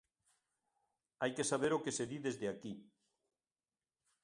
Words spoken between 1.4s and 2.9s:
saber o que se di desde aquí.